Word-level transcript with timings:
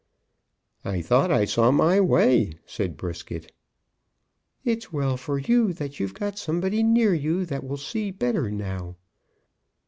"I 0.83 1.03
thought 1.03 1.29
I 1.29 1.45
saw 1.45 1.69
my 1.69 1.99
way," 2.01 2.53
said 2.65 2.97
Brisket. 2.97 3.51
"It's 4.65 4.91
well 4.91 5.15
for 5.15 5.37
you 5.37 5.73
that 5.73 5.99
you've 5.99 6.15
got 6.15 6.39
somebody 6.39 6.81
near 6.81 7.13
you 7.13 7.45
that 7.45 7.63
will 7.63 7.77
see 7.77 8.09
better 8.09 8.49
now. 8.49 8.95